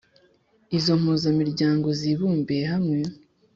[0.77, 2.99] Izo mpuzamiryango zibumbiye hamwe